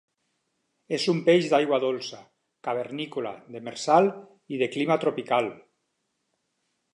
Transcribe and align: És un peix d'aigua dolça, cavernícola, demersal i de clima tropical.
És 0.97 1.03
un 1.11 1.19
peix 1.27 1.49
d'aigua 1.51 1.79
dolça, 1.83 2.21
cavernícola, 2.69 3.35
demersal 3.57 4.09
i 4.57 4.63
de 4.63 4.71
clima 4.77 4.99
tropical. 5.05 5.53